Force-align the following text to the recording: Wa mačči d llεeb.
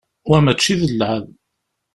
Wa 0.29 0.37
mačči 0.45 0.73
d 0.79 0.81
llεeb. 0.91 1.25